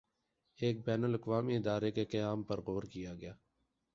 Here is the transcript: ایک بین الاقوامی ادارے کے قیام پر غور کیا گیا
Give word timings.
ایک 0.59 0.85
بین 0.85 1.03
الاقوامی 1.03 1.57
ادارے 1.57 1.91
کے 1.91 2.05
قیام 2.05 2.43
پر 2.43 2.61
غور 2.61 2.83
کیا 2.83 3.13
گیا 3.13 3.33